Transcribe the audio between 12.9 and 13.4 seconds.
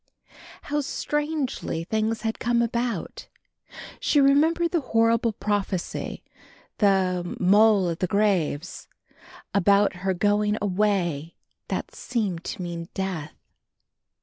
death.